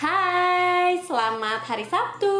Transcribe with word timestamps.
Hai, 0.00 0.96
selamat 1.04 1.60
hari 1.68 1.84
Sabtu. 1.84 2.32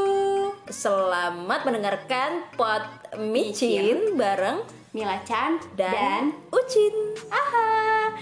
Selamat 0.73 1.61
mendengarkan 1.69 2.49
pot 2.57 2.81
micin 3.21 4.17
bareng 4.17 4.65
Mila 4.97 5.21
Chan 5.29 5.61
dan, 5.77 5.93
dan 5.93 6.23
Ucin. 6.49 6.97
Aha. 7.29 8.17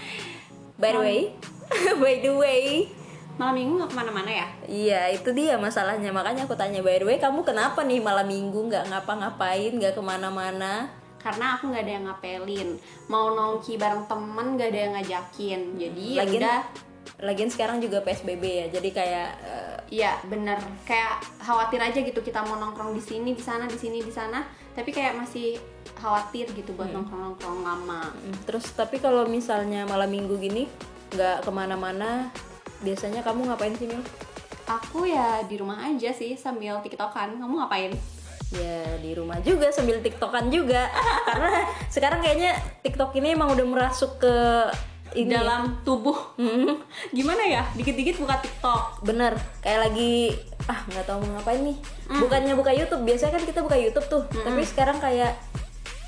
By 0.75 0.91
the 0.91 0.99
way, 0.99 1.21
by 2.03 2.19
the 2.19 2.35
way, 2.35 2.91
Malam 3.39 3.55
minggu 3.55 3.73
nggak 3.79 3.87
ke 3.87 3.95
mana-mana 3.95 4.27
ya? 4.27 4.47
iya 4.67 5.07
itu 5.07 5.31
dia 5.31 5.55
masalahnya. 5.55 6.11
Makanya 6.11 6.43
aku 6.43 6.59
tanya 6.59 6.83
by 6.83 6.99
the 6.99 7.07
way, 7.07 7.15
kamu 7.15 7.39
kenapa 7.47 7.79
nih 7.87 8.03
malam 8.03 8.27
minggu 8.27 8.67
nggak 8.67 8.91
ngapa-ngapain, 8.91 9.71
nggak 9.71 9.95
ke 9.95 10.03
mana-mana? 10.03 10.91
Karena 11.15 11.55
aku 11.55 11.71
nggak 11.71 11.87
ada 11.87 11.93
yang 11.95 12.05
ngapelin. 12.11 12.69
Mau 13.07 13.31
nongki 13.31 13.79
bareng 13.79 14.03
temen 14.03 14.59
nggak 14.59 14.67
ada 14.67 14.79
yang 14.83 14.93
ngajakin. 14.99 15.59
Jadi 15.79 16.05
ya 16.19 16.27
udah. 16.27 16.88
Lagian 17.19 17.51
sekarang 17.51 17.83
juga 17.83 17.99
PSBB 18.03 18.43
ya, 18.43 18.65
jadi 18.71 18.89
kayak 18.91 19.29
eh, 19.43 19.79
Iya 19.89 20.21
bener. 20.29 20.61
Kayak 20.85 21.25
khawatir 21.41 21.81
aja 21.81 21.99
gitu 21.99 22.21
kita 22.21 22.45
mau 22.45 22.61
nongkrong 22.61 22.93
di 22.93 23.01
sini, 23.01 23.33
di 23.33 23.41
sana, 23.41 23.65
di 23.65 23.77
sini, 23.77 24.05
di 24.05 24.13
sana. 24.13 24.45
Tapi 24.77 24.93
kayak 24.93 25.17
masih 25.17 25.57
khawatir 25.97 26.45
gitu 26.53 26.71
buat 26.77 26.93
nongkrong-nongkrong 26.93 27.65
lama. 27.65 28.13
mm, 28.13 28.45
terus 28.47 28.69
tapi 28.71 29.01
kalau 29.01 29.25
misalnya 29.27 29.83
malam 29.89 30.07
minggu 30.07 30.37
gini 30.39 30.69
nggak 31.11 31.43
ke 31.43 31.51
mana-mana, 31.51 32.29
biasanya 32.85 33.25
kamu 33.25 33.49
ngapain 33.49 33.73
sih 33.75 33.89
Mil? 33.89 33.99
Aku 34.69 35.09
ya 35.09 35.41
di 35.49 35.57
rumah 35.57 35.81
aja 35.81 36.13
sih 36.13 36.37
sambil 36.37 36.77
tiktokan. 36.85 37.41
Kamu 37.41 37.53
ngapain? 37.65 37.97
Ya 38.53 38.97
di 39.01 39.17
rumah 39.17 39.41
juga 39.41 39.73
sambil 39.73 40.01
tiktokan 40.05 40.53
juga 40.53 40.89
karena 41.29 41.65
sekarang 41.89 42.21
kayaknya 42.21 42.57
tiktok 42.85 43.13
ini 43.17 43.33
emang 43.33 43.53
udah 43.53 43.65
merasuk 43.65 44.21
ke 44.21 44.37
ini. 45.15 45.31
dalam 45.31 45.81
tubuh. 45.81 46.17
Hmm, 46.37 46.77
gimana 47.17 47.43
ya? 47.45 47.63
Dikit-dikit 47.73 48.21
buka 48.21 48.37
TikTok. 48.41 49.05
Bener. 49.05 49.33
Kayak 49.61 49.89
lagi 49.89 50.33
ah 50.69 50.79
nggak 50.85 51.05
tahu 51.07 51.17
mau 51.25 51.39
ngapain 51.39 51.61
nih. 51.65 51.77
Bukannya 52.09 52.53
buka 52.53 52.71
YouTube. 52.73 53.05
Biasanya 53.05 53.39
kan 53.39 53.43
kita 53.45 53.59
buka 53.65 53.77
YouTube 53.77 54.07
tuh. 54.09 54.23
Tapi 54.29 54.61
sekarang 54.65 54.97
kayak 55.01 55.33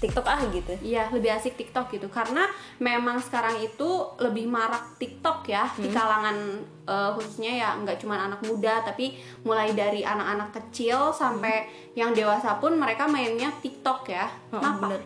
TikTok 0.01 0.25
ah 0.25 0.41
gitu. 0.49 0.73
Iya 0.81 1.13
lebih 1.13 1.29
asik 1.29 1.53
TikTok 1.55 1.93
gitu. 1.93 2.09
Karena 2.09 2.49
memang 2.81 3.21
sekarang 3.21 3.61
itu 3.61 4.09
lebih 4.17 4.49
marak 4.49 4.97
TikTok 4.97 5.45
ya 5.45 5.69
di 5.77 5.93
kalangan 5.93 6.65
eh, 6.89 7.09
khususnya 7.13 7.53
ya 7.53 7.69
nggak 7.77 8.01
cuma 8.01 8.17
anak 8.17 8.41
muda 8.41 8.81
tapi 8.81 9.13
mulai 9.45 9.77
dari 9.77 10.01
anak-anak 10.01 10.49
kecil 10.57 11.13
sampai 11.13 11.69
yang 11.93 12.17
dewasa 12.17 12.57
pun 12.57 12.73
mereka 12.81 13.05
mainnya 13.05 13.53
TikTok 13.61 14.09
ya. 14.09 14.25
Oh, 14.49 14.57
kenapa? 14.57 14.81
bener. 14.89 15.01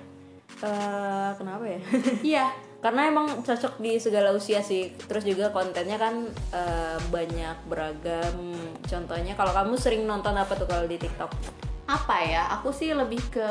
Eh, 0.55 1.29
kenapa 1.35 1.63
ya? 1.67 1.79
Iya 2.23 2.45
karena 2.85 3.09
emang 3.09 3.41
cocok 3.41 3.81
di 3.81 3.97
segala 3.97 4.29
usia 4.29 4.61
sih. 4.61 4.93
Terus 4.93 5.25
juga 5.25 5.49
kontennya 5.49 5.97
kan 5.97 6.29
eh, 6.53 7.01
banyak 7.09 7.65
beragam. 7.65 8.53
Contohnya 8.85 9.33
kalau 9.33 9.57
kamu 9.57 9.73
sering 9.73 10.05
nonton 10.05 10.37
apa 10.37 10.53
tuh 10.53 10.69
kalau 10.69 10.85
di 10.85 11.01
TikTok? 11.01 11.33
Apa 11.89 12.17
ya? 12.21 12.45
Aku 12.61 12.69
sih 12.69 12.93
lebih 12.93 13.25
ke 13.33 13.49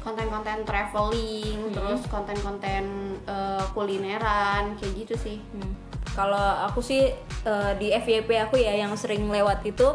konten-konten 0.00 0.64
traveling 0.64 1.76
terus 1.76 2.08
konten-konten 2.08 3.14
eh, 3.28 3.64
kulineran 3.76 4.80
kayak 4.80 4.92
gitu 5.04 5.14
sih. 5.20 5.36
Hmm. 5.52 5.76
Kalau 6.16 6.72
aku 6.72 6.80
sih 6.80 7.12
eh, 7.44 7.72
di 7.76 7.92
FYP 7.92 8.48
aku 8.48 8.56
ya 8.56 8.72
yang 8.80 8.96
sering 8.96 9.28
lewat 9.28 9.60
itu 9.68 9.92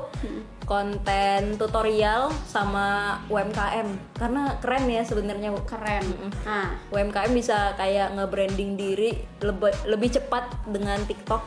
konten 0.67 1.55
tutorial 1.55 2.27
sama 2.43 3.17
UMKM 3.31 4.19
karena 4.19 4.59
keren 4.59 4.85
ya 4.91 5.01
sebenarnya 5.07 5.55
keren 5.63 6.03
nah 6.43 6.75
UMKM 6.91 7.31
bisa 7.31 7.71
kayak 7.79 8.13
nge-branding 8.19 8.75
diri 8.75 9.15
lebih 9.39 9.73
lebih 9.87 10.09
cepat 10.19 10.51
dengan 10.67 10.99
TikTok. 11.07 11.43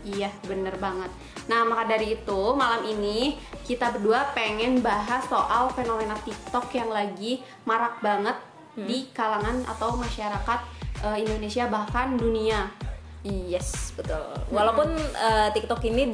Iya, 0.00 0.32
bener 0.48 0.80
banget. 0.80 1.12
Nah, 1.44 1.60
maka 1.68 1.84
dari 1.84 2.16
itu, 2.16 2.40
malam 2.56 2.88
ini 2.88 3.36
kita 3.68 3.92
berdua 3.92 4.32
pengen 4.32 4.80
bahas 4.80 5.28
soal 5.28 5.68
fenomena 5.76 6.16
TikTok 6.24 6.72
yang 6.72 6.88
lagi 6.88 7.44
marak 7.68 8.00
banget 8.00 8.36
di 8.80 9.12
kalangan 9.12 9.60
atau 9.68 9.92
masyarakat 10.00 10.60
eh, 11.04 11.16
Indonesia 11.20 11.68
bahkan 11.68 12.16
dunia. 12.16 12.72
Yes, 13.20 13.92
betul. 13.92 14.24
Walaupun 14.48 14.96
eh, 14.96 15.48
TikTok 15.52 15.84
ini 15.84 16.08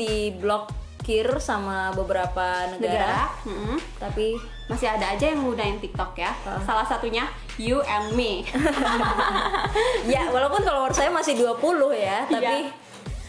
diblokir 1.06 1.38
sama 1.38 1.94
beberapa 1.94 2.66
negara, 2.74 3.30
Negara, 3.30 3.46
mm-mm, 3.46 3.78
tapi 4.02 4.34
masih 4.66 4.90
ada 4.90 5.14
aja 5.14 5.30
yang 5.30 5.38
menggunakan 5.38 5.78
TikTok 5.78 6.18
ya. 6.18 6.34
Salah 6.66 6.82
satunya 6.82 7.30
you 7.54 7.78
and 7.86 8.18
me. 8.18 8.42
ya 10.12 10.26
walaupun 10.34 10.66
follower 10.66 10.90
saya 10.90 11.14
masih 11.14 11.38
20 11.38 11.62
ya, 11.94 12.26
tapi 12.26 12.74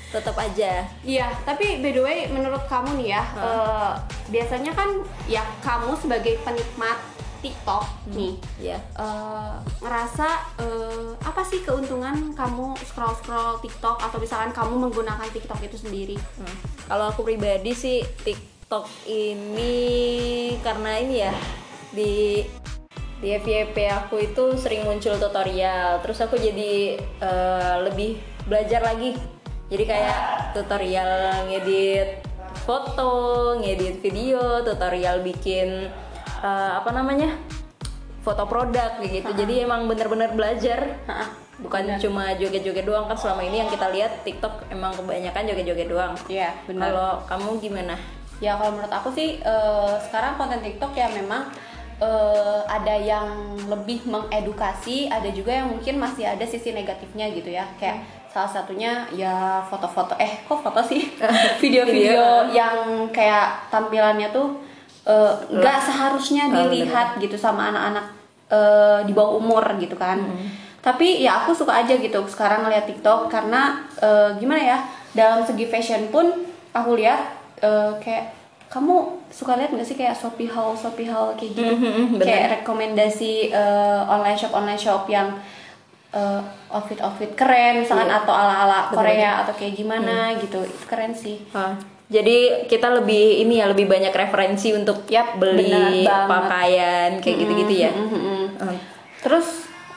tetap 0.10 0.34
aja. 0.42 0.90
Iya, 1.06 1.30
tapi 1.46 1.78
by 1.78 1.94
the 1.94 2.02
way, 2.02 2.18
menurut 2.34 2.66
kamu 2.66 2.98
nih 2.98 3.14
ya, 3.14 3.24
eh, 3.38 3.92
biasanya 4.34 4.74
kan 4.74 4.90
ya 5.30 5.46
kamu 5.62 5.94
sebagai 6.02 6.42
penikmat 6.42 6.98
TikTok 7.48 7.86
nih, 8.12 8.34
ya. 8.60 8.76
eh, 8.76 9.56
ngerasa 9.80 10.28
eh, 10.60 11.10
apa 11.24 11.42
sih 11.48 11.64
keuntungan 11.64 12.36
kamu 12.36 12.76
scroll 12.84 13.16
scroll 13.24 13.56
TikTok 13.64 14.04
atau 14.04 14.18
misalkan 14.20 14.52
kamu 14.52 14.76
menggunakan 14.88 15.28
TikTok 15.32 15.64
itu 15.64 15.80
sendiri? 15.80 16.20
Hmm. 16.20 16.56
Kalau 16.92 17.16
aku 17.16 17.24
pribadi 17.24 17.72
sih 17.72 18.04
TikTok 18.04 18.88
ini 19.08 19.76
karena 20.60 20.92
ini 21.00 21.16
ya 21.24 21.34
di 21.96 22.44
di 23.18 23.34
FYP 23.34 23.76
aku 23.90 24.22
itu 24.22 24.60
sering 24.60 24.86
muncul 24.86 25.16
tutorial, 25.18 26.04
terus 26.04 26.20
aku 26.20 26.36
jadi 26.36 27.00
eh, 27.00 27.76
lebih 27.88 28.20
belajar 28.44 28.84
lagi. 28.84 29.16
Jadi 29.68 29.84
kayak 29.84 30.20
tutorial 30.56 31.48
ngedit 31.52 32.24
foto, 32.68 33.56
ngedit 33.64 34.04
video, 34.04 34.64
tutorial 34.64 35.24
bikin 35.24 35.88
eh, 36.44 36.72
apa 36.78 36.90
namanya 36.94 37.34
foto 38.28 38.44
produk 38.44 39.00
kayak 39.00 39.24
gitu. 39.24 39.32
Jadi 39.40 39.64
emang 39.64 39.88
bener-bener 39.88 40.36
belajar 40.36 41.00
bukan 41.58 41.98
cuma 41.98 42.38
joget-joget 42.38 42.86
doang 42.86 43.10
kan 43.10 43.18
selama 43.18 43.42
ini 43.42 43.66
yang 43.66 43.70
kita 43.72 43.90
lihat 43.90 44.22
TikTok 44.22 44.70
emang 44.70 44.94
kebanyakan 44.94 45.48
joget-joget 45.48 45.88
doang. 45.88 46.14
Iya, 46.28 46.52
Kalau 46.68 47.24
kamu 47.26 47.50
gimana? 47.64 47.96
Ya 48.38 48.54
kalau 48.54 48.78
menurut 48.78 48.94
aku 48.94 49.10
sih 49.16 49.42
eh, 49.42 49.94
sekarang 50.04 50.38
konten 50.38 50.62
TikTok 50.62 50.94
ya 50.94 51.10
memang 51.10 51.50
eh, 51.98 52.62
ada 52.68 52.94
yang 53.00 53.58
lebih 53.66 54.06
mengedukasi, 54.06 55.10
ada 55.10 55.32
juga 55.34 55.64
yang 55.64 55.74
mungkin 55.74 55.98
masih 55.98 56.30
ada 56.30 56.46
sisi 56.46 56.76
negatifnya 56.76 57.32
gitu 57.34 57.50
ya. 57.50 57.66
Kayak 57.82 58.06
salah 58.30 58.52
satunya 58.54 59.10
ya 59.18 59.66
foto-foto 59.66 60.14
eh 60.22 60.46
kok 60.46 60.62
foto 60.62 60.84
sih? 60.86 61.10
Video-video 61.64 62.54
yang 62.54 63.10
kayak 63.10 63.72
tampilannya 63.74 64.30
tuh 64.30 64.77
eh, 65.08 65.32
nggak 65.50 65.78
seharusnya 65.82 66.44
dilihat 66.52 67.16
gitu 67.18 67.34
sama 67.34 67.72
anak-anak 67.72 68.06
eh, 68.48 69.00
di 69.04 69.12
bawah 69.12 69.40
umur 69.40 69.64
gitu 69.78 69.96
kan. 69.96 70.20
Tapi 70.78 71.20
ya 71.20 71.42
aku 71.42 71.52
suka 71.52 71.80
aja 71.80 71.96
gitu 71.96 72.20
sekarang 72.28 72.62
ngeliat 72.62 72.86
TikTok 72.86 73.28
karena 73.28 73.76
eh, 73.98 74.36
gimana 74.36 74.62
ya 74.62 74.78
dalam 75.12 75.42
segi 75.42 75.66
fashion 75.66 76.08
pun 76.08 76.28
aku 76.72 76.96
lihat 76.96 77.24
eh, 77.60 77.92
kayak 77.98 78.36
kamu 78.68 78.96
suka 79.28 79.56
lihat 79.56 79.72
nggak 79.72 79.84
sih 79.84 79.96
kayak 79.96 80.12
Shopee 80.14 80.48
Haul 80.48 80.76
Shopee 80.76 81.08
Haul 81.08 81.36
kayak 81.36 81.56
gitu 81.56 81.64
bener. 82.12 82.20
kayak 82.20 82.46
rekomendasi 82.60 83.50
eh, 83.50 84.02
online 84.06 84.36
shop 84.36 84.52
online 84.52 84.76
shop 84.78 85.08
yang 85.08 85.32
eh, 86.12 86.42
outfit 86.68 87.00
outfit 87.00 87.32
keren 87.34 87.80
misalkan 87.80 88.08
Iya. 88.08 88.20
atau 88.22 88.32
ala 88.32 88.56
ala. 88.64 88.80
Korea 88.92 89.32
atau 89.42 89.56
kayak 89.56 89.72
gimana 89.74 90.36
gitu 90.36 90.60
itu 90.62 90.84
keren 90.84 91.12
sih 91.12 91.40
Jadi 92.08 92.72
kita 92.72 92.88
lebih 92.88 93.44
ini 93.44 93.60
ya 93.60 93.68
lebih 93.68 93.84
banyak 93.84 94.16
referensi 94.16 94.72
untuk 94.72 95.04
Yap, 95.12 95.36
beli 95.44 96.08
pakaian 96.08 97.20
kayak 97.20 97.36
gitu-gitu 97.36 97.74
ya. 97.84 97.92
Mm, 97.92 98.08
mm, 98.08 98.16
mm. 98.16 98.48
Hmm. 98.64 98.78
Terus 99.20 99.48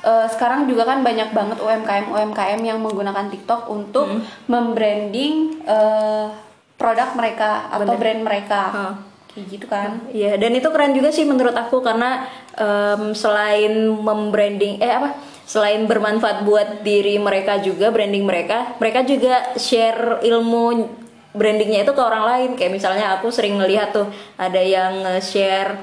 eh, 0.03 0.27
sekarang 0.27 0.67
juga 0.67 0.91
kan 0.91 1.07
banyak 1.07 1.31
banget 1.31 1.63
UMKM 1.63 2.11
UMKM 2.11 2.61
yang 2.67 2.83
menggunakan 2.83 3.31
TikTok 3.31 3.71
untuk 3.71 4.11
Hmm. 4.11 4.27
membranding 4.51 5.63
eh, 5.63 6.27
produk 6.75 7.15
mereka 7.15 7.71
atau 7.71 7.95
Bener. 7.95 8.01
brand 8.01 8.21
mereka. 8.27 8.63
Hah. 8.75 8.95
Kayak 9.31 9.47
gitu 9.47 9.67
kan. 9.71 9.91
Iya, 10.11 10.35
dan 10.35 10.51
itu 10.51 10.67
keren 10.75 10.91
juga 10.91 11.15
sih 11.15 11.23
menurut 11.23 11.55
aku 11.55 11.79
karena 11.87 12.27
em, 12.59 13.15
selain 13.15 13.87
membranding 13.87 14.83
eh 14.83 14.91
apa? 14.91 15.15
Selain 15.47 15.87
bermanfaat 15.87 16.43
buat 16.43 16.83
diri 16.83 17.15
mereka 17.15 17.63
juga 17.63 17.95
branding 17.95 18.27
mereka, 18.27 18.75
mereka 18.83 19.07
juga 19.07 19.55
share 19.55 20.19
ilmu 20.27 20.99
brandingnya 21.33 21.83
itu 21.83 21.93
ke 21.93 22.03
orang 22.03 22.25
lain. 22.25 22.51
Kayak 22.55 22.73
misalnya 22.75 23.17
aku 23.17 23.31
sering 23.31 23.57
ngelihat 23.57 23.91
tuh 23.91 24.07
ada 24.35 24.59
yang 24.59 24.93
share 25.21 25.79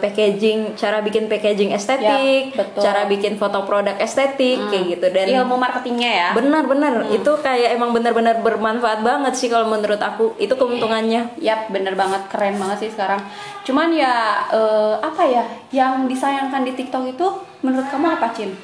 packaging, 0.00 0.72
cara 0.80 1.04
bikin 1.04 1.28
packaging 1.28 1.76
estetik, 1.76 2.56
Ya, 2.56 2.56
betul. 2.56 2.80
cara 2.80 3.04
bikin 3.04 3.36
foto 3.36 3.68
produk 3.68 4.00
estetik 4.00 4.56
kayak 4.72 4.96
gitu 4.96 5.06
dan 5.12 5.28
Ilmu 5.28 5.60
marketingnya 5.60 6.08
ya. 6.10 6.28
benar-benar 6.32 7.04
itu 7.12 7.28
kayak 7.44 7.76
emang 7.76 7.92
benar-benar 7.92 8.40
bermanfaat 8.40 9.04
banget 9.04 9.36
sih 9.36 9.52
kalau 9.52 9.68
menurut 9.68 10.00
aku 10.00 10.32
itu 10.40 10.56
keuntungannya. 10.56 11.36
Yap, 11.36 11.68
bener 11.68 11.92
banget, 11.92 12.24
keren 12.32 12.56
banget 12.56 12.88
sih 12.88 12.90
sekarang. 12.90 13.20
Cuman 13.60 13.92
ya 13.92 14.40
eh, 14.48 14.94
apa 15.04 15.22
ya, 15.28 15.44
yang 15.68 16.08
disayangkan 16.08 16.64
di 16.64 16.72
TikTok 16.72 17.04
itu 17.12 17.26
menurut 17.60 17.92
kamu 17.92 18.16
apa, 18.16 18.32
Cin? 18.32 18.56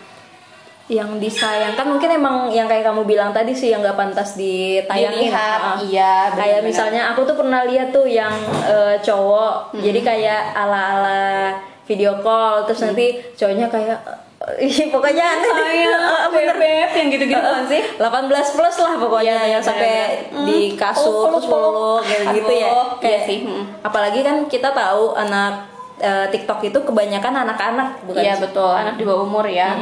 Yang 0.86 1.16
disayangkan 1.16 1.86
mungkin 1.86 2.10
emang 2.12 2.36
yang 2.48 2.64
kayak 2.64 2.84
kamu 2.84 3.02
bilang 3.04 3.30
tadi 3.30 3.50
sih 3.50 3.68
yang 3.68 3.80
nggak 3.80 3.94
pantas 3.94 4.36
ditayangin 4.36 5.26
Dilihat, 5.26 5.60
Ah. 5.62 5.76
iya, 5.80 6.14
kayak 6.28 6.60
benar-benar. 6.60 6.62
misalnya 6.62 7.02
aku 7.08 7.24
tuh 7.24 7.34
pernah 7.34 7.64
lihat 7.64 7.88
tuh 7.88 8.04
yang 8.04 8.32
eh, 8.62 9.00
cowok 9.00 9.72
jadi 9.74 10.00
kayak 10.02 10.42
ala 10.54 10.80
ala 10.94 11.22
video 11.82 12.20
call 12.20 12.64
terus 12.64 12.80
nanti 12.82 13.16
cowoknya 13.32 13.66
kayak 13.66 14.00
Ih, 14.60 14.92
pokoknya 14.92 15.24
aneh 15.24 15.50
deh. 15.56 15.88
Ah, 15.88 16.28
bener. 16.28 16.52
beb 16.54 16.92
yang 16.92 17.08
gitu-gitu 17.08 17.40
kan 17.40 17.64
sih 17.64 17.80
18 17.96 18.28
plus 18.28 18.76
lah 18.76 18.92
pokoknya 18.94 19.36
Iya, 19.40 19.56
yang 19.56 19.62
sampai 19.64 19.92
benar-benar. 20.28 20.44
di 20.44 20.60
Hmm, 20.66 20.76
kasur 20.76 21.24
terus 21.32 21.46
peluk, 21.46 22.00
kayak 22.04 22.24
gitu 22.34 22.52
ya. 22.52 22.68
Iya 22.68 22.82
Kayak- 23.00 23.24
sih, 23.24 23.38
hmm. 23.40 23.64
Apalagi 23.80 24.20
kan 24.20 24.44
kita 24.44 24.68
tahu 24.70 25.16
anak 25.16 25.64
eh, 26.00 26.26
TikTok 26.30 26.60
itu 26.66 26.78
kebanyakan 26.82 27.46
anak-anak 27.46 28.02
bukan 28.06 28.22
Iya 28.22 28.34
betul, 28.40 28.70
anak 28.70 28.98
di 28.98 29.04
bawah 29.06 29.26
umur 29.26 29.46
ya. 29.46 29.78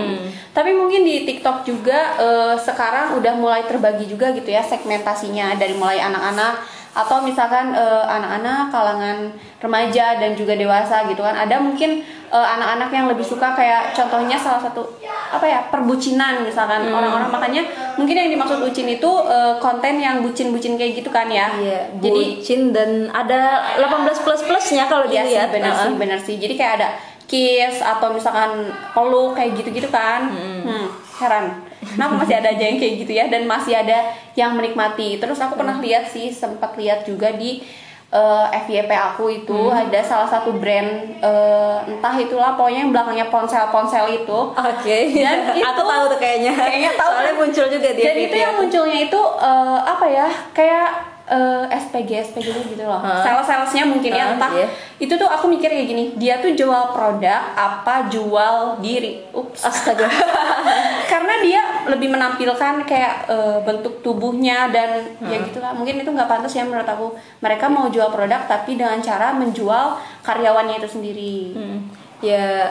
Tapi 0.52 0.70
mungkin 0.76 1.04
di 1.04 1.24
TikTok 1.24 1.64
juga 1.64 2.16
eh, 2.20 2.54
sekarang 2.60 3.16
udah 3.20 3.34
mulai 3.36 3.62
terbagi 3.64 4.08
juga 4.08 4.32
gitu 4.36 4.48
ya 4.52 4.60
segmentasinya 4.60 5.56
dari 5.56 5.76
mulai 5.76 6.00
anak-anak 6.02 6.82
atau 6.92 7.24
misalkan 7.24 7.72
eh, 7.72 8.04
anak-anak 8.04 8.68
kalangan 8.68 9.18
remaja 9.64 10.20
dan 10.20 10.36
juga 10.36 10.52
dewasa 10.52 11.08
gitu 11.08 11.24
kan. 11.24 11.32
Ada 11.32 11.56
mungkin 11.60 12.04
eh, 12.28 12.46
anak-anak 12.56 12.90
yang 12.92 13.06
lebih 13.08 13.24
suka 13.24 13.56
kayak 13.56 13.96
contohnya 13.96 14.36
salah 14.36 14.60
satu 14.60 14.84
apa 15.32 15.46
ya 15.48 15.60
perbucinan 15.72 16.44
misalkan 16.44 16.92
orang-orang 16.92 17.32
makanya 17.32 17.62
mungkin 17.96 18.12
yang 18.12 18.28
dimaksud 18.28 18.60
bucin 18.60 18.84
itu 18.84 19.10
eh, 19.24 19.56
konten 19.56 19.96
yang 19.96 20.20
bucin-bucin 20.20 20.76
kayak 20.76 21.00
gitu 21.00 21.08
kan 21.08 21.24
ya. 21.32 21.48
Iya, 21.56 21.80
Jadi 22.04 22.22
bucin 22.36 22.60
dan 22.76 23.08
ada 23.08 23.72
18 23.80 24.24
plus 24.24 24.44
plusnya 24.44 24.84
kalau 24.86 25.08
Iya 25.08 25.24
sih 25.24 25.32
dilihat. 25.32 25.48
benar 25.48 25.72
Heeh. 25.72 25.84
sih 25.88 25.94
benar 25.96 26.18
sih 26.20 26.36
jadi 26.36 26.54
kayak 26.54 26.74
ada 26.76 26.88
kiss 27.24 27.80
atau 27.80 28.12
misalkan 28.12 28.68
peluk 28.92 29.32
kayak 29.32 29.56
gitu-gitu 29.56 29.88
kan 29.88 30.28
hmm. 30.28 30.84
heran 31.16 31.64
kenapa 31.80 32.20
masih 32.20 32.36
ada 32.44 32.52
aja 32.52 32.64
yang 32.68 32.76
kayak 32.76 32.94
gitu 33.00 33.12
ya 33.16 33.24
dan 33.32 33.48
masih 33.48 33.72
ada 33.72 34.12
yang 34.36 34.52
menikmati 34.52 35.16
terus 35.16 35.40
aku 35.40 35.56
pernah 35.56 35.80
lihat 35.80 36.12
sih 36.12 36.28
sempat 36.28 36.76
lihat 36.76 37.08
juga 37.08 37.32
di 37.32 37.64
eh, 38.12 38.46
FYP 38.62 38.92
aku 38.92 39.24
itu 39.32 39.58
ada 39.68 40.00
salah 40.04 40.28
satu 40.28 40.54
brand 40.54 40.88
eh, 41.16 41.76
entah 41.88 42.14
itulah 42.14 42.52
pokoknya 42.54 42.84
yang 42.84 42.92
belakangnya 42.92 43.26
ponsel-ponsel 43.26 44.04
itu 44.12 44.38
Oke. 44.52 44.98
Dan 45.16 45.38
itu- 45.56 45.64
aku 45.64 45.82
tahu 45.82 46.04
tuh 46.12 46.18
kayaknya. 46.20 46.52
Kayaknya 46.52 46.92
tahu 46.94 47.10
Soalnya 47.10 47.34
muncul 47.34 47.66
juga 47.66 47.88
di 47.90 48.02
dan 48.02 48.16
itu 48.18 48.36
yang 48.36 48.52
munculnya 48.54 48.98
itu 49.02 49.20
eh, 49.40 49.78
apa 49.82 50.06
ya 50.06 50.28
kayak 50.52 51.11
eh, 51.28 51.64
SPG 51.70 52.10
SPG 52.32 52.48
gitu 52.74 52.84
loh. 52.86 52.98
Hah? 52.98 53.22
sales 53.22 53.46
salesnya 53.46 53.84
mungkin 53.86 54.10
ya 54.10 54.32
Hah, 54.32 54.34
entah. 54.34 54.50
Iya. 54.52 54.66
itu 55.02 55.14
tuh 55.18 55.26
aku 55.26 55.50
mikir 55.50 55.70
kayak 55.70 55.88
gini 55.90 56.04
dia 56.18 56.38
tuh 56.38 56.54
jual 56.54 56.94
produk 56.94 57.54
apa 57.54 58.10
jual 58.10 58.82
diri? 58.82 59.22
Ups. 59.30 59.62
Astaga. 59.62 60.10
karena 61.12 61.34
dia 61.44 61.62
lebih 61.86 62.08
menampilkan 62.10 62.82
kayak 62.86 63.30
eh, 63.30 63.58
bentuk 63.62 64.02
tubuhnya 64.02 64.70
dan 64.74 65.06
ya 65.22 65.38
gitulah. 65.42 65.72
Mungkin 65.74 66.02
itu 66.02 66.10
nggak 66.10 66.30
pantas 66.30 66.52
ya 66.54 66.66
menurut 66.66 66.88
aku. 66.88 67.14
Mereka 67.44 67.66
mau 67.70 67.86
jual 67.92 68.10
produk 68.10 68.44
tapi 68.46 68.74
dengan 68.74 68.98
cara 68.98 69.30
menjual 69.34 69.98
karyawannya 70.26 70.82
itu 70.82 70.88
sendiri. 70.88 71.36
Hmm. 71.54 71.78
Ya 72.22 72.70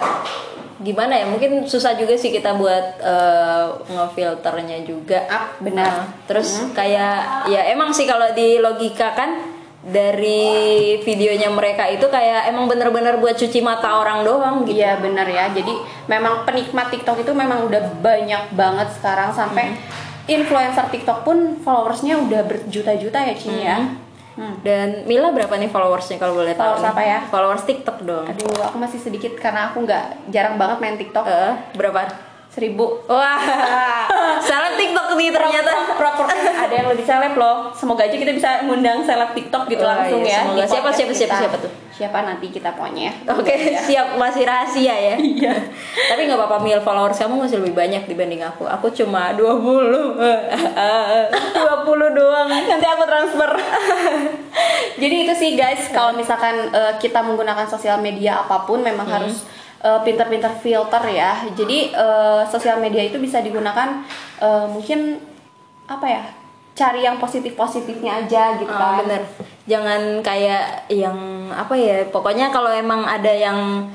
gimana 0.81 1.13
ya? 1.17 1.25
Mungkin 1.29 1.65
susah 1.65 1.95
juga 1.95 2.17
sih 2.17 2.33
kita 2.33 2.57
buat 2.57 2.85
eh, 3.01 3.65
ngefilternya 3.89 4.83
juga. 4.85 5.25
ah 5.29 5.53
benar 5.61 5.81
Nah, 5.81 5.97
terus 6.29 6.61
kayak 6.73 7.49
ya 7.49 7.61
emang 7.73 7.93
sih 7.93 8.05
kalau 8.05 8.29
di 8.33 8.61
logika 8.61 9.13
kan 9.17 9.51
dari 9.81 10.93
videonya 11.01 11.49
mereka 11.49 11.89
itu 11.89 12.05
kayak 12.05 12.53
emang 12.53 12.69
bener-bener 12.69 13.17
buat 13.17 13.33
cuci 13.33 13.65
mata 13.65 13.97
orang 13.97 14.21
doang 14.21 14.61
gitu. 14.61 14.77
Iya 14.77 15.01
benar 15.01 15.25
ya. 15.25 15.49
Jadi 15.49 15.73
memang 16.05 16.45
penikmat 16.45 16.93
TikTok 16.93 17.25
itu 17.25 17.33
memang 17.33 17.65
udah 17.65 17.97
banyak 17.97 18.53
banget 18.53 18.93
sekarang 18.93 19.33
sampai 19.33 19.73
influencer 20.29 20.85
TikTok 20.93 21.25
pun 21.25 21.57
followersnya 21.65 22.21
udah 22.21 22.45
berjuta-juta 22.45 23.19
ya 23.25 23.33
Cin 23.33 23.57
ya. 23.57 23.77
Hmm. 24.31 24.55
Dan 24.63 25.03
Mila 25.05 25.35
berapa 25.35 25.51
nih 25.59 25.67
followersnya 25.67 26.15
kalau 26.15 26.39
boleh 26.39 26.55
tahu? 26.55 26.79
Followers 26.79 26.91
apa 26.95 27.01
ya? 27.03 27.19
Followers 27.27 27.63
TikTok 27.67 27.97
dong. 28.07 28.25
Aduh, 28.27 28.63
aku 28.63 28.77
masih 28.79 28.99
sedikit 28.99 29.35
karena 29.35 29.71
aku 29.71 29.83
nggak 29.83 30.31
jarang 30.31 30.55
banget 30.55 30.77
main 30.79 30.95
TikTok. 30.95 31.25
Eh, 31.27 31.53
berapa? 31.75 32.07
Seribu. 32.51 32.99
Wah, 33.07 33.39
salah 34.47 34.75
TikTok 34.75 35.15
nih 35.15 35.31
ternyata. 35.31 35.71
Proper 35.95 36.27
ada 36.31 36.73
yang 36.75 36.87
lebih 36.91 37.03
seleb 37.07 37.35
loh. 37.39 37.71
Semoga 37.71 38.03
aja 38.07 38.15
kita 38.15 38.31
bisa 38.35 38.67
ngundang 38.67 39.03
seleb 39.03 39.31
TikTok 39.31 39.71
gitu 39.71 39.83
Wah, 39.83 40.03
langsung 40.03 40.19
iya, 40.23 40.31
ya. 40.31 40.41
semoga. 40.43 40.63
Siapa, 40.67 40.89
siapa, 40.91 41.13
siapa, 41.15 41.35
siapa 41.39 41.57
tuh? 41.59 41.71
Siapa 42.01 42.25
nanti 42.25 42.49
kita 42.49 42.73
pokoknya. 42.73 43.13
Oke, 43.29 43.53
Ya. 43.53 43.77
siap 43.79 44.07
masih 44.17 44.41
rahasia 44.41 44.89
ya. 44.89 45.15
Iya. 45.15 45.53
Tapi 46.09 46.25
nggak 46.25 46.33
apa-apa 46.35 46.57
mil 46.59 46.81
followers 46.81 47.13
kamu 47.15 47.37
masih 47.39 47.61
lebih 47.61 47.77
banyak 47.77 48.09
dibanding 48.09 48.41
aku. 48.41 48.65
Aku 48.65 48.89
cuma 48.89 49.37
20. 49.37 50.17
20 50.25 50.25
doang. 52.11 52.47
nanti 52.49 52.87
aku 52.87 53.03
transfer. 53.05 53.51
Jadi 55.01 55.15
itu 55.21 55.33
sih 55.35 55.53
guys, 55.53 55.89
kalau 55.89 56.13
misalkan 56.13 56.69
eh, 56.69 56.93
kita 56.97 57.21
menggunakan 57.21 57.65
sosial 57.65 57.97
media 57.99 58.41
apa 58.41 58.65
pun 58.65 58.81
memang 58.81 59.05
harus 59.05 59.45
eh, 59.79 59.99
pintar-pintar 60.01 60.57
filter 60.57 61.03
ya. 61.07 61.45
Jadi 61.51 61.91
eh, 61.91 62.41
sosial 62.47 62.77
media 62.77 63.03
itu 63.03 63.17
bisa 63.17 63.39
digunakan 63.39 64.01
eh, 64.39 64.65
mungkin 64.65 65.21
apa 65.85 66.07
ya? 66.07 66.23
Cari 66.71 67.03
yang 67.03 67.19
positif-positifnya 67.19 68.25
aja 68.25 68.57
gitu 68.57 68.71
Ah, 68.71 68.97
kan. 68.97 69.05
bener. 69.05 69.21
Jangan 69.71 70.19
kayak 70.19 70.91
yang 70.91 71.47
apa 71.55 71.71
ya? 71.79 72.03
Pokoknya 72.11 72.51
kalau 72.51 72.67
emang 72.67 73.07
ada 73.07 73.31
yang 73.31 73.87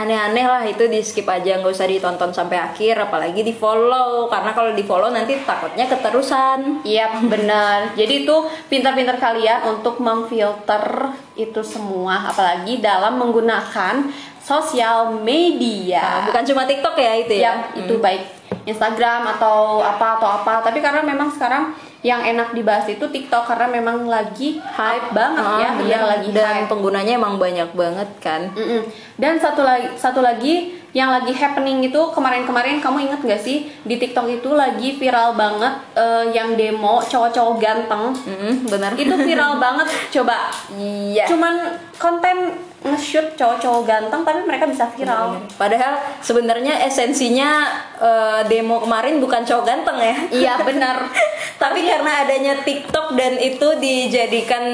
aneh-aneh 0.00 0.46
lah 0.46 0.62
itu 0.64 0.86
di 0.86 1.02
skip 1.02 1.26
aja 1.26 1.60
nggak 1.60 1.74
usah 1.74 1.84
ditonton 1.84 2.30
sampai 2.30 2.56
akhir 2.56 3.10
apalagi 3.10 3.42
di 3.42 3.52
follow 3.52 4.30
karena 4.30 4.54
kalau 4.54 4.72
di 4.72 4.86
follow 4.86 5.10
nanti 5.10 5.34
takutnya 5.42 5.90
keterusan 5.90 6.86
Iya 6.86 7.20
benar. 7.26 7.92
Jadi 7.98 8.24
itu 8.24 8.36
pintar-pintar 8.70 9.20
kalian 9.20 9.66
untuk 9.76 10.00
memfilter 10.00 11.12
itu 11.36 11.60
semua, 11.60 12.32
apalagi 12.32 12.80
dalam 12.80 13.20
menggunakan 13.20 14.08
sosial 14.40 15.20
media. 15.20 16.00
Nah, 16.00 16.24
bukan 16.32 16.42
cuma 16.48 16.62
TikTok 16.64 16.96
ya 16.96 17.12
itu 17.20 17.34
ya 17.36 17.52
ya 17.76 17.84
itu 17.84 17.94
baik 18.00 18.24
Instagram 18.64 19.36
atau 19.36 19.80
apa 19.84 20.20
atau 20.20 20.28
apa 20.42 20.64
tapi 20.64 20.78
karena 20.80 21.00
memang 21.04 21.32
sekarang 21.32 21.72
yang 22.00 22.24
enak 22.24 22.52
dibahas 22.52 22.88
itu 22.88 23.04
TikTok 23.04 23.44
karena 23.44 23.68
memang 23.70 24.08
lagi 24.08 24.56
hype 24.56 25.12
banget 25.12 25.44
Ah, 25.44 25.60
ya 25.60 25.70
dia 25.78 25.98
lagi 26.00 26.28
dan 26.30 26.64
hype. 26.64 26.68
penggunanya 26.68 27.12
emang 27.14 27.36
banyak 27.36 27.68
banget 27.70 28.08
kan. 28.18 28.48
Mm-mm. 28.50 28.88
dan 29.14 29.36
satu 29.36 29.60
lagi 29.60 29.92
satu 29.94 30.20
lagi 30.20 30.79
yang 30.90 31.14
lagi 31.14 31.30
happening 31.30 31.86
itu 31.86 32.00
kemarin-kemarin 32.10 32.82
kamu 32.82 33.06
inget 33.06 33.20
gak 33.22 33.42
sih 33.42 33.70
di 33.86 33.94
TikTok 33.94 34.26
itu 34.26 34.50
lagi 34.50 34.98
viral 34.98 35.38
banget 35.38 35.70
eh, 35.94 36.34
yang 36.34 36.58
demo 36.58 36.98
cowok-cowok 36.98 37.56
ganteng? 37.62 38.10
Mm-mm, 38.26 38.66
benar 38.66 38.98
itu 38.98 39.14
viral 39.14 39.58
banget 39.64 39.86
coba. 40.10 40.50
Iya. 40.74 41.30
Cuman 41.30 41.78
konten 41.94 42.58
nge-shoot 42.80 43.36
cowok-cowok 43.36 43.82
ganteng 43.86 44.24
tapi 44.26 44.40
mereka 44.42 44.66
bisa 44.66 44.90
viral. 44.90 45.38
Padahal 45.54 46.00
sebenarnya 46.18 46.82
esensinya 46.82 47.70
eh, 48.02 48.40
demo 48.50 48.82
kemarin 48.82 49.22
bukan 49.22 49.46
cowok 49.46 49.64
ganteng 49.64 49.98
ya. 50.02 50.16
iya 50.30 50.54
benar 50.62 51.06
Tapi 51.62 51.84
karena 51.84 52.24
adanya 52.24 52.54
TikTok 52.64 53.14
dan 53.14 53.36
itu 53.36 53.68
dijadikan 53.78 54.64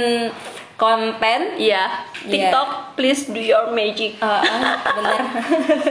konten, 0.76 1.56
Iya. 1.56 2.04
TikTok 2.25 2.95
please 2.95 3.28
do 3.28 3.40
your 3.40 3.73
magic. 3.73 4.16
eh, 4.16 4.25
ah, 4.25 4.76
bener. 4.97 5.21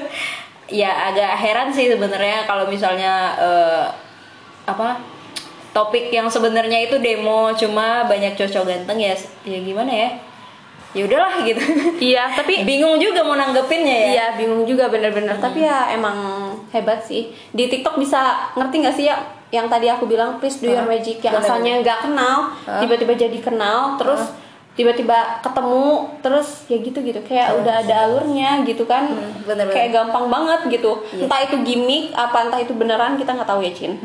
ya 0.81 1.13
agak 1.13 1.37
heran 1.37 1.69
sih 1.69 1.89
sebenarnya 1.89 2.45
kalau 2.45 2.65
misalnya 2.65 3.37
eh, 3.37 3.85
apa 4.65 4.97
topik 5.69 6.09
yang 6.09 6.25
sebenarnya 6.25 6.89
itu 6.89 6.97
demo 6.97 7.53
cuma 7.53 8.07
banyak 8.09 8.33
cowok 8.33 8.65
ganteng 8.65 8.97
ya 8.97 9.13
ya 9.45 9.59
gimana 9.61 9.91
ya 9.93 10.09
ya 10.95 11.03
udahlah 11.05 11.43
gitu 11.43 11.59
Iya, 11.99 12.31
tapi 12.33 12.61
bingung 12.69 12.97
juga 12.97 13.21
mau 13.21 13.35
nanggepinnya 13.35 13.93
ya 13.93 14.07
iya 14.09 14.27
bingung 14.39 14.63
juga 14.63 14.87
bener-bener. 14.87 15.35
Tapi 15.37 15.67
ya 15.67 15.91
emang 15.91 16.15
hebat 16.71 17.03
sih. 17.03 17.35
Di 17.51 17.67
TikTok 17.67 17.99
bisa 17.99 18.49
ngerti 18.55 18.75
nggak 18.79 18.95
sih 18.95 19.05
ya 19.11 19.19
yang 19.51 19.67
tadi 19.67 19.91
aku 19.91 20.07
bilang 20.07 20.39
please 20.39 20.57
do 20.57 20.71
your 20.71 20.87
magic 20.87 21.19
yang 21.21 21.37
asalnya 21.37 21.79
nggak 21.79 22.09
kenal 22.09 22.49
tiba-tiba 22.65 23.13
jadi 23.13 23.37
kenal 23.39 23.95
terus 23.95 24.33
tiba-tiba 24.75 25.39
ketemu 25.39 26.19
terus 26.19 26.67
ya 26.67 26.77
gitu 26.83 26.99
gitu 26.99 27.23
kayak 27.23 27.63
udah 27.63 27.83
ada 27.83 27.95
alurnya 28.07 28.63
gitu 28.67 28.83
kan. 28.83 29.07
Hmm, 29.07 29.47
bener-bener. 29.47 29.71
kayak 29.71 29.89
gampang 29.95 30.27
banget 30.27 30.61
gitu. 30.79 30.91
Iya. 31.15 31.27
entah 31.27 31.41
itu 31.47 31.55
gimmick 31.63 32.11
apa 32.11 32.37
entah 32.47 32.59
itu 32.59 32.75
beneran 32.75 33.15
kita 33.15 33.31
nggak 33.35 33.49
tahu 33.49 33.63
ya 33.63 33.71
Cin. 33.71 33.95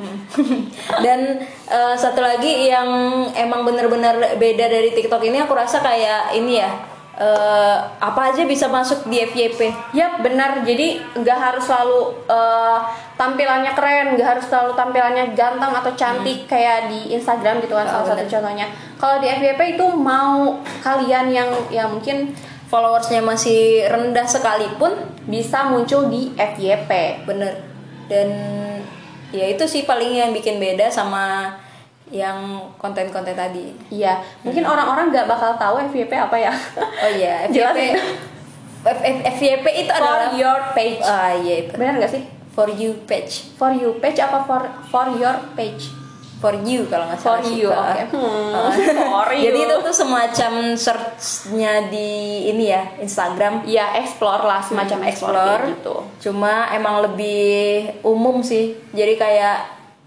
Dan 1.05 1.43
eh, 1.67 1.95
satu 1.99 2.23
lagi 2.23 2.71
yang 2.71 2.89
emang 3.35 3.67
bener-bener 3.67 4.39
beda 4.39 4.67
dari 4.71 4.95
TikTok 4.95 5.23
ini 5.27 5.43
aku 5.43 5.55
rasa 5.59 5.83
kayak 5.83 6.39
ini 6.39 6.63
ya 6.63 6.90
eh, 7.21 7.77
apa 8.01 8.33
aja 8.33 8.49
bisa 8.49 8.67
masuk 8.73 9.05
di 9.13 9.21
FYP. 9.21 9.69
Ya 9.93 10.17
benar, 10.25 10.65
jadi 10.65 11.05
nggak 11.13 11.39
harus 11.39 11.69
selalu 11.69 12.25
eh, 12.25 12.79
tampilannya 13.21 13.73
keren, 13.77 14.17
nggak 14.17 14.29
harus 14.37 14.45
selalu 14.49 14.73
tampilannya 14.73 15.37
ganteng 15.37 15.73
atau 15.77 15.93
cantik 15.93 16.49
kayak 16.49 16.89
di 16.89 17.13
Instagram 17.13 17.61
gitu 17.61 17.77
kan 17.77 17.85
Ah, 17.85 18.01
salah 18.01 18.17
satu 18.17 18.41
contohnya. 18.41 18.67
Kalau 18.97 19.21
di 19.21 19.29
FYP 19.29 19.77
itu 19.77 19.87
mau 19.93 20.65
kalian 20.81 21.29
yang 21.29 21.49
ya 21.69 21.85
mungkin 21.85 22.33
Followersnya 22.71 23.19
masih 23.19 23.83
rendah 23.91 24.23
sekalipun 24.31 24.95
bisa 25.27 25.67
muncul 25.67 26.07
di 26.07 26.31
FYP. 26.39 27.27
bener 27.27 27.71
dan 28.07 28.31
ya 29.31 29.47
itu 29.47 29.63
sih 29.67 29.87
paling 29.87 30.11
yang 30.19 30.31
bikin 30.35 30.59
beda 30.59 30.91
sama 30.91 31.55
yang 32.11 32.39
konten-konten 32.75 33.33
tadi 33.33 33.71
Iya, 33.89 34.19
mungkin 34.41 34.63
orang-orang 34.63 35.09
nggak 35.09 35.27
bakal 35.27 35.55
tahu 35.55 35.79
FYP 35.87 36.13
apa 36.13 36.37
ya. 36.37 36.53
oh 36.77 37.11
iya 37.11 37.35
FYP 37.47 37.55
Jelasin. 37.55 37.95
FYP 39.31 39.67
itu 39.79 39.91
For 39.91 40.01
adalah 40.01 40.33
your 40.33 40.61
page. 40.73 41.01
ah 41.01 41.31
iya 41.33 41.55
itu 41.63 41.73
Benar 41.75 41.95
nggak 41.97 42.11
sih? 42.11 42.23
for 42.51 42.67
you 42.69 42.99
page 43.05 43.47
For 43.55 43.71
you 43.71 43.95
page 43.97 44.19
apa 44.19 44.43
for 44.43 44.61
for 44.87 45.07
your 45.15 45.39
page? 45.55 45.93
for 46.37 46.57
you 46.57 46.89
kalau 46.89 47.05
nggak 47.05 47.21
For 47.21 47.37
salah 47.37 47.45
sih. 47.45 47.53
you, 47.55 47.69
oke. 47.69 48.03
Hmm, 48.11 48.49
Ah. 48.51 48.73
for 49.13 49.29
you. 49.31 49.45
jadi 49.45 49.59
itu 49.63 49.77
tuh 49.83 49.93
semacam 49.95 50.53
searchnya 50.75 51.73
di 51.87 52.11
ini 52.49 52.65
ya 52.67 52.97
Instagram 52.97 53.61
Iya, 53.63 53.93
explore 53.95 54.43
lah 54.43 54.59
semacam 54.59 54.99
Hmm, 54.99 55.07
explore, 55.07 55.37
explore 55.37 55.63
gitu. 55.71 55.97
cuma 56.19 56.65
emang 56.71 57.05
lebih 57.05 57.45
umum 58.01 58.41
sih 58.41 58.73
jadi 58.91 59.15
kayak 59.15 59.57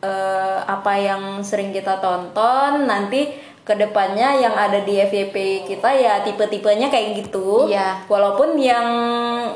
eh, 0.04 0.60
apa 0.62 0.94
yang 0.94 1.22
sering 1.40 1.72
kita 1.72 1.98
tonton 1.98 2.84
nanti 2.84 3.32
ke 3.64 3.72
depannya 3.74 4.36
yang 4.36 4.52
ada 4.52 4.84
di 4.84 5.00
FYP 5.00 5.36
kita 5.64 5.88
ya 5.90 6.20
tipe-tipenya 6.20 6.92
kayak 6.92 7.16
gitu 7.18 7.64
Iya. 7.66 8.04
walaupun 8.06 8.60
yang 8.60 8.84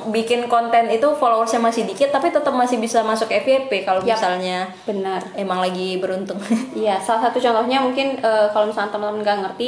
bikin 0.08 0.48
konten 0.48 0.88
itu 0.88 1.12
followersnya 1.12 1.60
masih 1.60 1.84
dikit 1.84 2.08
tapi 2.08 2.32
tetap 2.32 2.56
masih 2.56 2.80
bisa 2.80 3.04
masuk 3.04 3.27
FYP 3.27 3.84
kalau 3.84 4.00
Yap. 4.01 4.16
misalnya 4.16 4.72
Benar. 4.88 5.20
emang 5.36 5.60
lagi 5.60 6.00
beruntung 6.00 6.39
Iya, 6.74 6.96
salah 6.98 7.27
satu 7.27 7.38
contohnya 7.38 7.84
mungkin 7.84 8.16
eh, 8.18 8.48
kalau 8.48 8.66
misalnya 8.66 8.96
teman-teman 8.96 9.22
nggak 9.22 9.38
ngerti 9.44 9.68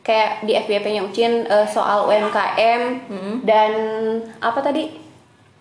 kayak 0.00 0.46
di 0.46 0.54
FYP-nya 0.54 1.02
Ucin 1.02 1.42
eh, 1.44 1.66
soal 1.66 2.06
UMKM 2.06 2.82
dan 3.42 3.72
apa 4.38 4.62
tadi? 4.62 5.02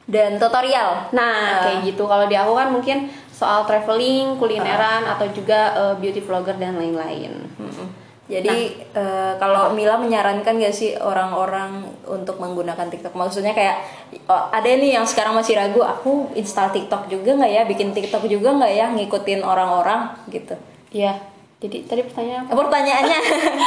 dan 0.06 0.38
tutorial 0.38 1.06
Nah, 1.14 1.62
kayak 1.62 1.86
gitu. 1.86 2.02
Kalau 2.04 2.26
di 2.26 2.34
aku 2.34 2.58
kan 2.58 2.74
mungkin 2.74 3.14
soal 3.40 3.64
traveling, 3.64 4.36
kulineran 4.36 5.08
atau 5.08 5.32
juga 5.32 5.72
eh, 5.72 5.96
beauty 5.96 6.20
vlogger 6.20 6.60
dan 6.60 6.76
lain-lain. 6.76 7.32
Jadi 8.30 8.86
eh, 8.94 9.34
kalau 9.42 9.74
Mila 9.74 9.98
menyarankan 9.98 10.62
gak 10.62 10.76
sih 10.76 10.94
orang-orang 11.00 11.82
untuk 12.06 12.38
menggunakan 12.38 12.92
TikTok? 12.92 13.16
Maksudnya 13.16 13.56
kayak 13.56 13.80
oh, 14.28 14.52
ada 14.52 14.68
nih 14.68 15.00
yang 15.00 15.08
sekarang 15.08 15.34
masih 15.34 15.56
ragu, 15.58 15.82
aku 15.82 16.30
install 16.36 16.70
TikTok 16.76 17.10
juga 17.10 17.40
nggak 17.40 17.52
ya, 17.56 17.64
bikin 17.66 17.90
TikTok 17.96 18.30
juga 18.30 18.54
nggak 18.54 18.74
ya, 18.76 18.86
ngikutin 18.94 19.42
orang-orang 19.42 20.14
gitu. 20.30 20.54
Iya. 20.94 21.18
Jadi 21.60 21.84
tadi 21.90 22.02
pertanyaan 22.08 22.48
apa? 22.48 22.56
Pertanyaannya, 22.56 23.20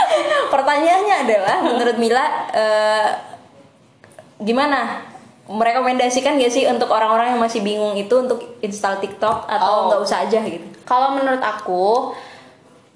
pertanyaannya 0.54 1.16
adalah 1.26 1.56
menurut 1.66 1.96
Mila 1.98 2.24
eh, 2.54 3.08
gimana? 4.40 5.11
Merekomendasikan 5.52 6.40
gak 6.40 6.48
sih 6.48 6.64
untuk 6.64 6.88
orang-orang 6.88 7.36
yang 7.36 7.40
masih 7.40 7.60
bingung 7.60 7.92
itu 7.92 8.14
untuk 8.16 8.56
install 8.64 8.96
TikTok 8.98 9.44
atau 9.44 9.72
Oh. 9.72 9.82
nggak 9.92 10.00
usah 10.00 10.24
aja 10.24 10.40
gitu? 10.40 10.64
Kalau 10.88 11.12
menurut 11.12 11.44
aku 11.44 12.16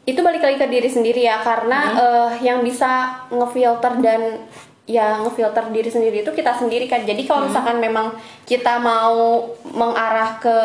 itu 0.06 0.22
balik 0.22 0.40
lagi 0.40 0.56
ke 0.56 0.66
diri 0.70 0.88
sendiri 0.88 1.26
ya 1.26 1.42
karena 1.42 1.78
eh, 1.98 2.30
yang 2.40 2.62
bisa 2.62 3.22
ngefilter 3.28 4.00
dan 4.00 4.46
ya 4.86 5.18
ngefilter 5.18 5.74
diri 5.74 5.90
sendiri 5.90 6.16
itu 6.22 6.30
kita 6.30 6.54
sendiri 6.54 6.86
kan. 6.86 7.02
Jadi 7.02 7.26
kalau 7.26 7.50
misalkan 7.50 7.82
memang 7.82 8.14
kita 8.46 8.78
mau 8.78 9.50
mengarah 9.66 10.38
ke 10.38 10.56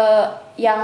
yang 0.62 0.82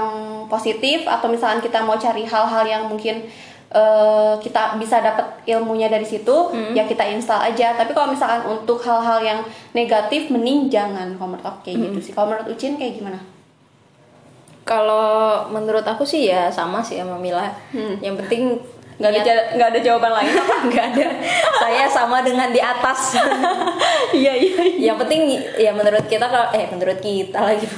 positif 0.50 1.06
atau 1.06 1.30
misalkan 1.30 1.62
kita 1.62 1.78
mau 1.86 1.94
cari 1.94 2.26
hal-hal 2.26 2.64
yang 2.66 2.82
mungkin 2.90 3.30
eh, 3.68 4.34
kita 4.40 4.76
bisa 4.80 5.00
dapat 5.00 5.44
ilmunya 5.44 5.88
dari 5.92 6.04
situ, 6.04 6.52
ya 6.72 6.88
kita 6.88 7.04
install 7.04 7.52
aja. 7.52 7.76
Tapi 7.76 7.92
kalau 7.92 8.12
misalkan 8.12 8.44
untuk 8.48 8.80
hal-hal 8.84 9.20
yang 9.20 9.40
negatif, 9.76 10.32
mending 10.32 10.72
jangan. 10.72 11.16
Kalau 11.16 11.28
menurut 11.32 11.46
aku 11.46 11.58
kayak 11.68 11.76
gitu 11.92 11.98
sih. 12.08 12.12
Kalau 12.16 12.32
menurut 12.32 12.48
Ucin 12.52 12.80
kayak 12.80 12.96
gimana? 13.00 13.20
Kalau 14.68 15.48
menurut 15.48 15.84
aku 15.84 16.04
sih 16.04 16.28
ya 16.28 16.52
sama 16.52 16.84
sih 16.84 17.00
sama 17.00 17.16
Mila. 17.16 17.48
Yang 18.04 18.16
penting 18.24 18.42
Nggak 18.98 19.10
ada 19.22 19.34
nggak 19.54 19.68
ada 19.70 19.80
jawaban 19.80 20.12
lain 20.12 20.32
apa? 20.34 20.56
nggak 20.68 20.86
ada. 20.94 21.06
Saya 21.62 21.84
sama 21.86 22.18
dengan 22.26 22.50
di 22.50 22.60
atas. 22.60 23.00
Iya 24.08 24.32
iya. 24.32 24.64
yang 24.88 24.96
penting 24.96 25.36
ya 25.60 25.68
menurut 25.68 26.08
kita 26.08 26.32
kalau 26.32 26.48
eh 26.56 26.64
menurut 26.72 26.96
kita 26.96 27.36
lagi. 27.36 27.68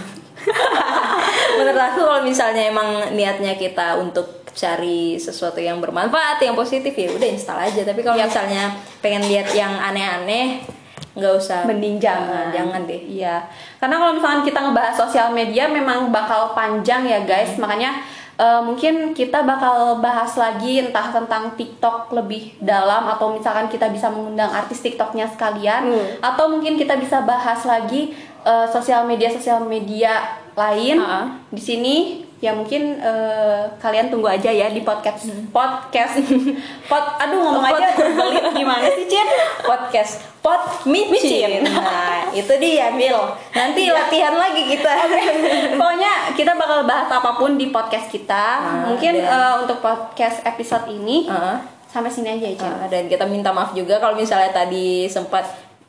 menurut 1.58 1.82
aku 1.90 2.06
kalau 2.06 2.22
misalnya 2.22 2.70
emang 2.70 3.10
niatnya 3.18 3.58
kita 3.58 3.98
untuk 3.98 4.39
cari 4.54 5.16
sesuatu 5.16 5.58
yang 5.62 5.78
bermanfaat, 5.78 6.42
yang 6.42 6.58
positif 6.58 6.92
ya 6.92 7.10
udah 7.10 7.28
install 7.28 7.58
aja. 7.70 7.82
Tapi 7.86 8.00
kalau 8.02 8.18
misalnya 8.18 8.74
pengen 9.00 9.22
lihat 9.26 9.50
yang 9.54 9.72
aneh-aneh 9.74 10.62
nggak 11.10 11.34
usah. 11.36 11.66
Mending 11.66 11.98
jangan. 11.98 12.48
Nah, 12.48 12.54
jangan 12.54 12.80
deh. 12.86 13.02
Iya. 13.02 13.42
Karena 13.82 13.98
kalau 13.98 14.12
misalkan 14.14 14.42
kita 14.46 14.58
ngebahas 14.62 14.94
sosial 14.94 15.28
media 15.34 15.66
memang 15.66 16.14
bakal 16.14 16.54
panjang 16.54 17.02
ya 17.02 17.26
guys. 17.26 17.58
Makanya 17.58 17.98
eh, 18.38 18.60
mungkin 18.62 19.10
kita 19.12 19.42
bakal 19.42 19.98
bahas 19.98 20.38
lagi 20.38 20.80
entah 20.80 21.10
tentang 21.10 21.58
TikTok 21.58 22.14
lebih 22.14 22.54
dalam 22.62 23.10
atau 23.10 23.34
misalkan 23.34 23.66
kita 23.66 23.90
bisa 23.90 24.06
mengundang 24.08 24.48
artis 24.54 24.80
TikToknya 24.80 25.28
sekalian 25.34 25.92
atau 26.22 26.46
mungkin 26.48 26.78
kita 26.78 26.94
bisa 26.96 27.26
bahas 27.26 27.66
lagi 27.66 28.14
eh, 28.46 28.66
sosial 28.70 29.04
media 29.04 29.28
sosial 29.28 29.66
media 29.66 30.40
lain 30.56 30.98
Ah. 31.02 31.26
di 31.50 31.60
sini 31.62 31.96
ya 32.40 32.56
mungkin 32.56 32.96
eh, 32.96 33.68
kalian 33.76 34.08
tunggu 34.08 34.24
aja 34.26 34.48
ya 34.48 34.68
di 34.68 34.80
podcast. 34.80 35.28
Podcast. 35.52 36.16
Pod 36.90 37.04
aduh 37.20 37.36
ngomong 37.36 37.68
aja. 37.68 37.92
berbelit 37.92 38.44
gimana 38.50 38.88
sih 38.90 39.04
Cin? 39.04 39.28
Podcast 39.62 40.24
pot 40.40 40.88
micin. 40.88 41.60
Nah 41.68 42.32
itu 42.32 42.48
dia 42.56 42.88
Mil 42.90 43.16
nanti 43.52 43.92
latihan 43.92 44.32
lagi 44.32 44.72
kita. 44.72 44.92
Pokoknya 45.78 46.32
kita 46.32 46.56
bakal 46.56 46.88
bahas 46.88 47.12
apa 47.12 47.36
pun 47.36 47.60
di 47.60 47.68
podcast 47.68 48.08
kita. 48.08 48.44
Ah, 48.56 48.88
Mungkin 48.88 49.20
dan- 49.20 49.28
eh, 49.28 49.54
untuk 49.60 49.84
podcast 49.84 50.40
episode 50.42 50.88
ini 50.88 51.28
Heeh. 51.28 51.56
sampai 51.86 52.08
sini 52.08 52.40
aja 52.40 52.46
ya, 52.48 52.56
Cin. 52.56 52.72
Uh, 52.72 52.88
dan 52.88 53.04
kita 53.04 53.28
minta 53.28 53.52
maaf 53.52 53.76
juga 53.76 54.00
kalau 54.00 54.16
misalnya 54.16 54.48
tadi 54.48 55.04
sempat 55.04 55.44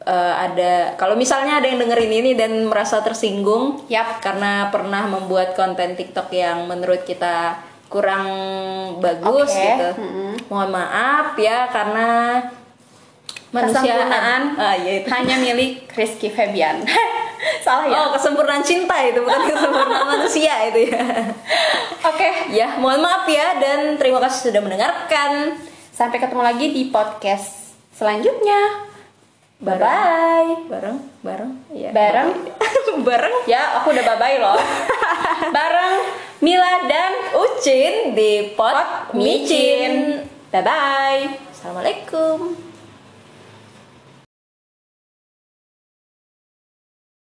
uh, 0.05 0.33
ada 0.37 0.97
kalau 0.97 1.13
misalnya 1.13 1.61
ada 1.61 1.67
yang 1.69 1.81
dengerin 1.81 2.13
ini 2.23 2.31
dan 2.33 2.65
merasa 2.65 3.01
tersinggung 3.01 3.85
Yap. 3.89 4.21
karena 4.21 4.69
pernah 4.73 5.05
membuat 5.09 5.53
konten 5.53 5.93
TikTok 5.97 6.33
yang 6.33 6.65
menurut 6.65 7.05
kita 7.05 7.59
kurang 7.91 8.25
bagus 9.03 9.51
Oke, 9.51 9.67
gitu. 9.67 9.89
mm-mm. 9.99 10.31
Mohon 10.47 10.69
maaf 10.79 11.35
ya 11.35 11.67
karena 11.67 12.39
manusia 13.51 13.83
Kesempurnaan 13.83 14.41
ah, 14.55 14.75
iya 14.79 15.03
itu. 15.03 15.07
hanya 15.11 15.35
milik 15.43 15.91
Rizky 15.91 16.31
Febian. 16.31 16.87
Salah 17.65 17.85
ya? 17.89 17.95
Oh, 17.99 18.07
kesempurnaan 18.15 18.63
cinta 18.63 18.95
itu 19.03 19.19
bukan 19.19 19.43
kesempurnaan 19.51 20.07
manusia 20.07 20.71
itu 20.71 20.87
ya. 20.87 21.03
Oke. 22.07 22.29
ya, 22.55 22.79
mohon 22.79 23.03
maaf 23.03 23.27
ya 23.27 23.59
dan 23.59 23.99
terima 23.99 24.23
kasih 24.23 24.49
sudah 24.49 24.61
mendengarkan. 24.63 25.59
Sampai 25.91 26.23
ketemu 26.23 26.41
lagi 26.47 26.71
di 26.71 26.87
podcast 26.89 27.75
selanjutnya. 27.91 28.90
Bye 29.61 29.77
bye. 29.77 30.51
Bareng, 30.73 30.97
bareng, 31.21 31.51
ya. 31.69 31.93
Bareng. 31.93 32.33
bareng 33.07 33.35
Ya, 33.45 33.77
aku 33.77 33.93
udah 33.93 34.01
bye 34.01 34.17
bye 34.17 34.37
loh. 34.41 34.57
Bareng 35.55 36.01
Mila 36.41 36.89
dan 36.89 37.13
Ucin 37.37 38.17
di 38.17 38.57
pot, 38.57 38.73
Pot 38.73 39.13
micin. 39.13 39.45
Micin. 39.45 39.93
Bye 40.49 40.65
bye. 40.65 41.21
Assalamualaikum. 41.53 42.70